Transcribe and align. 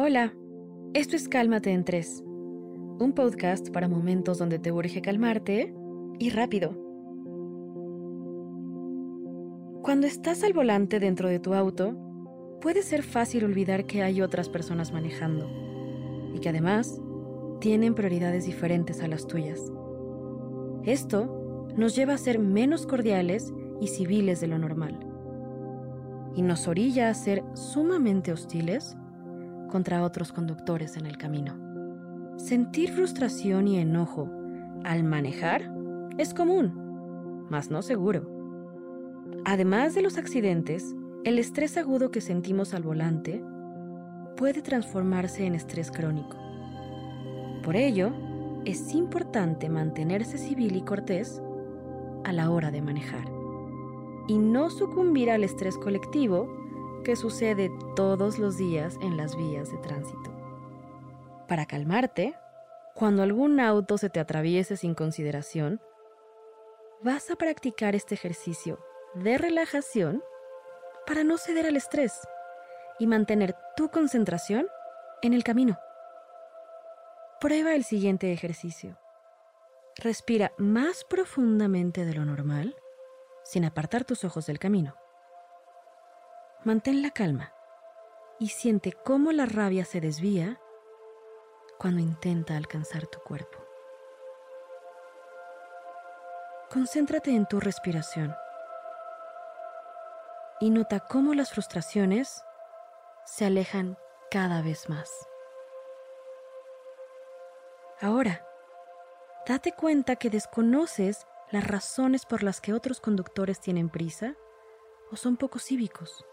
Hola, 0.00 0.32
esto 0.94 1.16
es 1.16 1.28
Cálmate 1.28 1.72
en 1.72 1.84
3, 1.84 2.22
un 2.24 3.12
podcast 3.16 3.70
para 3.70 3.88
momentos 3.88 4.38
donde 4.38 4.60
te 4.60 4.70
urge 4.70 5.02
calmarte 5.02 5.74
y 6.20 6.30
rápido. 6.30 6.70
Cuando 9.82 10.06
estás 10.06 10.44
al 10.44 10.52
volante 10.52 11.00
dentro 11.00 11.28
de 11.28 11.40
tu 11.40 11.52
auto, 11.52 11.96
puede 12.60 12.82
ser 12.82 13.02
fácil 13.02 13.42
olvidar 13.42 13.86
que 13.86 14.04
hay 14.04 14.22
otras 14.22 14.48
personas 14.48 14.92
manejando 14.92 15.50
y 16.32 16.38
que 16.38 16.50
además 16.50 17.00
tienen 17.58 17.96
prioridades 17.96 18.46
diferentes 18.46 19.02
a 19.02 19.08
las 19.08 19.26
tuyas. 19.26 19.60
Esto 20.84 21.66
nos 21.76 21.96
lleva 21.96 22.14
a 22.14 22.18
ser 22.18 22.38
menos 22.38 22.86
cordiales 22.86 23.52
y 23.80 23.88
civiles 23.88 24.40
de 24.40 24.46
lo 24.46 24.58
normal 24.60 24.96
y 26.36 26.42
nos 26.42 26.68
orilla 26.68 27.10
a 27.10 27.14
ser 27.14 27.42
sumamente 27.54 28.30
hostiles 28.30 28.96
contra 29.68 30.02
otros 30.02 30.32
conductores 30.32 30.96
en 30.96 31.06
el 31.06 31.16
camino. 31.16 31.56
Sentir 32.36 32.92
frustración 32.92 33.68
y 33.68 33.78
enojo 33.78 34.30
al 34.84 35.04
manejar 35.04 35.70
es 36.18 36.34
común, 36.34 37.46
mas 37.50 37.70
no 37.70 37.82
seguro. 37.82 38.28
Además 39.44 39.94
de 39.94 40.02
los 40.02 40.18
accidentes, 40.18 40.94
el 41.24 41.38
estrés 41.38 41.76
agudo 41.76 42.10
que 42.10 42.20
sentimos 42.20 42.74
al 42.74 42.82
volante 42.82 43.42
puede 44.36 44.62
transformarse 44.62 45.46
en 45.46 45.54
estrés 45.54 45.90
crónico. 45.90 46.36
Por 47.62 47.76
ello, 47.76 48.12
es 48.64 48.94
importante 48.94 49.68
mantenerse 49.68 50.38
civil 50.38 50.76
y 50.76 50.82
cortés 50.82 51.42
a 52.24 52.32
la 52.32 52.50
hora 52.50 52.70
de 52.70 52.82
manejar 52.82 53.28
y 54.28 54.38
no 54.38 54.70
sucumbir 54.70 55.30
al 55.30 55.42
estrés 55.42 55.76
colectivo 55.78 56.48
que 57.04 57.16
sucede 57.16 57.70
todos 57.96 58.38
los 58.38 58.56
días 58.56 58.96
en 59.00 59.16
las 59.16 59.36
vías 59.36 59.70
de 59.70 59.78
tránsito. 59.78 60.32
Para 61.46 61.66
calmarte, 61.66 62.34
cuando 62.94 63.22
algún 63.22 63.60
auto 63.60 63.96
se 63.96 64.10
te 64.10 64.20
atraviese 64.20 64.76
sin 64.76 64.94
consideración, 64.94 65.80
vas 67.02 67.30
a 67.30 67.36
practicar 67.36 67.94
este 67.94 68.14
ejercicio 68.14 68.78
de 69.14 69.38
relajación 69.38 70.22
para 71.06 71.24
no 71.24 71.38
ceder 71.38 71.66
al 71.66 71.76
estrés 71.76 72.20
y 72.98 73.06
mantener 73.06 73.56
tu 73.76 73.90
concentración 73.90 74.66
en 75.22 75.32
el 75.32 75.44
camino. 75.44 75.78
Prueba 77.40 77.74
el 77.74 77.84
siguiente 77.84 78.32
ejercicio. 78.32 78.98
Respira 79.96 80.52
más 80.58 81.04
profundamente 81.04 82.04
de 82.04 82.14
lo 82.14 82.24
normal 82.24 82.76
sin 83.44 83.64
apartar 83.64 84.04
tus 84.04 84.24
ojos 84.24 84.46
del 84.46 84.58
camino. 84.58 84.94
Mantén 86.68 87.00
la 87.00 87.10
calma 87.10 87.54
y 88.38 88.48
siente 88.48 88.92
cómo 88.92 89.32
la 89.32 89.46
rabia 89.46 89.86
se 89.86 90.02
desvía 90.02 90.60
cuando 91.78 92.02
intenta 92.02 92.58
alcanzar 92.58 93.06
tu 93.06 93.20
cuerpo. 93.20 93.56
Concéntrate 96.70 97.30
en 97.30 97.46
tu 97.46 97.58
respiración 97.58 98.36
y 100.60 100.68
nota 100.68 101.00
cómo 101.00 101.32
las 101.32 101.52
frustraciones 101.52 102.44
se 103.24 103.46
alejan 103.46 103.96
cada 104.30 104.60
vez 104.60 104.90
más. 104.90 105.10
Ahora, 107.98 108.46
date 109.46 109.72
cuenta 109.72 110.16
que 110.16 110.28
desconoces 110.28 111.26
las 111.50 111.66
razones 111.66 112.26
por 112.26 112.42
las 112.42 112.60
que 112.60 112.74
otros 112.74 113.00
conductores 113.00 113.58
tienen 113.58 113.88
prisa 113.88 114.34
o 115.10 115.16
son 115.16 115.38
poco 115.38 115.58
cívicos. 115.58 116.26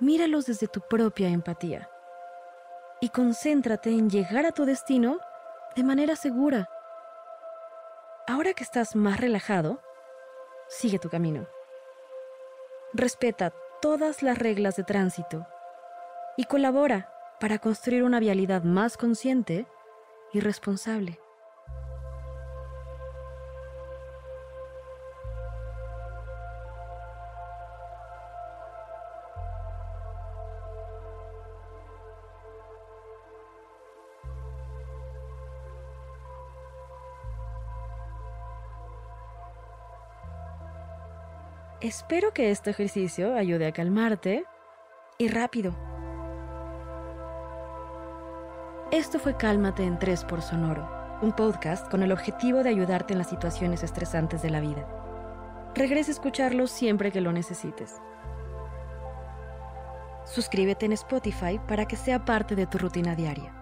Míralos 0.00 0.46
desde 0.46 0.66
tu 0.66 0.80
propia 0.80 1.28
empatía 1.28 1.88
y 3.00 3.08
concéntrate 3.08 3.90
en 3.90 4.10
llegar 4.10 4.46
a 4.46 4.52
tu 4.52 4.64
destino 4.64 5.18
de 5.76 5.84
manera 5.84 6.16
segura. 6.16 6.68
Ahora 8.26 8.54
que 8.54 8.62
estás 8.62 8.94
más 8.94 9.20
relajado, 9.20 9.80
sigue 10.68 10.98
tu 10.98 11.08
camino. 11.08 11.46
Respeta 12.92 13.52
todas 13.80 14.22
las 14.22 14.38
reglas 14.38 14.76
de 14.76 14.84
tránsito 14.84 15.46
y 16.36 16.44
colabora 16.44 17.12
para 17.40 17.58
construir 17.58 18.04
una 18.04 18.20
vialidad 18.20 18.62
más 18.62 18.96
consciente 18.96 19.66
y 20.32 20.40
responsable. 20.40 21.21
Espero 41.82 42.32
que 42.32 42.52
este 42.52 42.70
ejercicio 42.70 43.34
ayude 43.34 43.66
a 43.66 43.72
calmarte 43.72 44.44
y 45.18 45.26
rápido. 45.26 45.74
Esto 48.92 49.18
fue 49.18 49.36
Cálmate 49.36 49.82
en 49.82 49.98
3 49.98 50.24
por 50.26 50.42
Sonoro, 50.42 50.88
un 51.22 51.32
podcast 51.32 51.90
con 51.90 52.04
el 52.04 52.12
objetivo 52.12 52.62
de 52.62 52.68
ayudarte 52.68 53.14
en 53.14 53.18
las 53.18 53.30
situaciones 53.30 53.82
estresantes 53.82 54.42
de 54.42 54.50
la 54.50 54.60
vida. 54.60 54.86
Regresa 55.74 56.12
a 56.12 56.14
escucharlo 56.14 56.68
siempre 56.68 57.10
que 57.10 57.20
lo 57.20 57.32
necesites. 57.32 57.96
Suscríbete 60.24 60.86
en 60.86 60.92
Spotify 60.92 61.60
para 61.66 61.86
que 61.86 61.96
sea 61.96 62.24
parte 62.24 62.54
de 62.54 62.68
tu 62.68 62.78
rutina 62.78 63.16
diaria. 63.16 63.61